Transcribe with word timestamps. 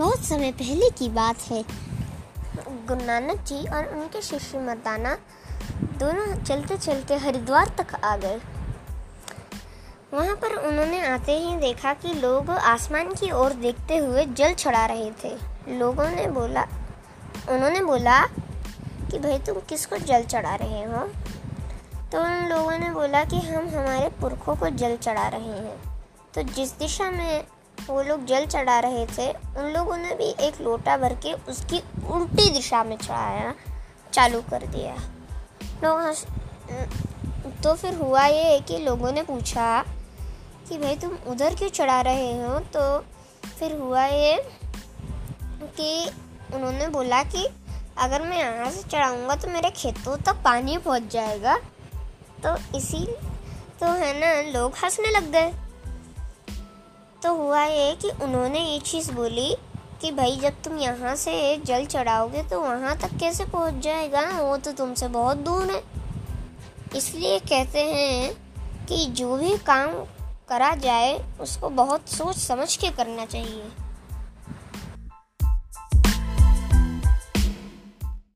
बहुत 0.00 0.24
समय 0.24 0.52
पहले 0.52 0.90
की 0.90 1.08
बात 1.08 1.36
है। 1.42 1.64
गुरु 2.86 3.04
नानक 3.04 3.36
जी 3.36 3.68
और 3.68 3.86
उनके 3.86 4.22
शिष्य 4.22 4.58
मर्दाना 4.58 5.18
दोनों 5.82 6.44
चलते 6.44 6.76
चलते 6.76 7.16
हरिद्वार 7.16 7.72
तक 7.78 8.04
आ 8.04 8.16
गए। 8.16 8.40
वहाँ 10.14 10.36
पर 10.36 10.68
उन्होंने 10.68 11.06
आते 11.06 11.38
ही 11.38 11.56
देखा 11.56 11.94
कि 11.94 12.14
लोग 12.14 12.50
आसमान 12.50 13.14
की 13.14 13.30
ओर 13.30 13.52
देखते 13.52 13.96
हुए 13.96 14.24
जल 14.24 14.54
चढ़ा 14.54 14.86
रहे 14.86 15.12
थे। 15.24 15.38
लोगों 15.68 16.08
ने 16.08 16.26
बोला, 16.26 16.62
उन्होंने 17.48 17.80
बोला 17.80 18.26
कि, 19.10 19.18
भाई, 19.18 19.38
तुम 19.38 19.56
किसको 19.68 19.96
जल 19.96 20.22
चढ़ा 20.24 20.54
रहे 20.54 20.84
हो? 20.84 21.08
तो 22.12 22.22
उन 22.22 22.48
लोगों 22.48 22.78
ने 22.78 22.90
बोला 22.90 23.24
कि, 23.24 23.36
हम 23.36 23.68
हमारे 23.68 24.08
पुरखों 24.08 24.56
को 24.56 24.70
जल 24.70 24.96
चढ़ा 24.96 25.28
रहे 25.28 25.68
हैं। 25.68 26.02
तो 26.34 26.42
जिस 26.42 26.78
दिशा 26.78 27.10
में 27.10 27.44
वो 27.88 28.02
लोग 28.02 28.24
जल 28.26 28.46
चढ़ा 28.46 28.78
रहे 28.80 29.04
थे। 29.08 29.30
उन 29.30 29.72
लोगों 29.72 29.96
ने 29.96 30.14
भी 30.14 30.28
एक 30.40 30.60
लोटा 30.60 30.96
भर 30.96 31.14
के 31.22 31.32
उसकी 31.48 31.78
उल्टी 32.08 32.50
दिशा 32.50 32.82
में 32.84 32.96
चढ़ाया, 32.98 33.54
चालू 34.12 34.40
कर 34.50 34.66
दिया। 34.66 34.94
लोग 35.84 36.14
तो 37.64 37.74
फिर 37.74 37.94
हुआ 37.94 38.24
ये 38.26 38.42
है 38.44 38.58
कि 38.60 38.78
लोगों 38.78 39.12
ने 39.12 39.22
पूछा 39.22 39.82
कि 40.68 40.78
भाई 40.78 40.96
तुम 40.96 41.16
उधर 41.28 41.54
क्यों 41.54 41.68
चढ़ा 41.70 42.00
रहे 42.00 42.32
हो? 42.42 42.58
तो 42.58 42.98
फिर 43.50 43.76
हुआ 43.78 44.04
ये 44.04 44.36
कि 45.60 46.10
उन्होंने 46.54 46.86
बोला 46.88 47.22
कि 47.24 47.46
अगर 47.98 48.22
मैं 48.22 48.38
यहाँ 48.38 48.70
से 48.70 48.82
चढ़ाऊँगा 48.82 49.34
तो 49.36 49.48
मेरे 49.48 49.70
खेतों 49.72 50.16
तक 50.18 50.42
पानी 50.44 50.76
पहुँच 50.78 51.10
जाएगा। 51.12 51.56
तो 52.44 52.56
इसी 52.76 53.04
तो 53.80 53.86
है 53.94 54.12
ना, 54.20 54.30
लोग 54.50 54.74
हंसने 54.84 55.10
लग 55.10 55.30
गए। 55.32 55.52
तो 57.22 57.34
हुआ 57.34 57.64
ये 57.64 57.94
कि 57.94 58.10
उन्होंने 58.10 58.72
ये 58.72 58.78
चीज़ 58.78 59.12
बोली 59.12 59.56
कि 60.00 60.10
भाई, 60.10 60.36
जब 60.36 60.62
तुम 60.62 60.78
यहाँ 60.78 61.16
से 61.16 61.56
जल 61.56 61.86
चढ़ाओगे 61.86 62.42
तो 62.42 62.60
वहाँ 62.60 62.98
तक 62.98 63.10
कैसे 63.20 63.44
पहुँच 63.44 63.74
जाएगा? 63.74 64.40
वो 64.42 64.56
तो 64.56 64.72
तुमसे 64.72 65.08
बहुत 65.08 65.36
दूर 65.36 65.70
है। 65.70 65.82
इसलिए 66.96 67.38
कहते 67.38 67.80
हैं 67.80 68.34
कि 68.86 69.06
जो 69.06 69.36
भी 69.36 69.56
काम 69.58 69.86
करा 70.48 70.74
जाए, 70.74 71.24
उसको 71.40 71.68
बहुत 71.68 72.08
सोच 72.08 72.36
समझ 72.36 72.76
के 72.76 72.90
करना 72.90 73.24
चाहिए। 73.24 73.64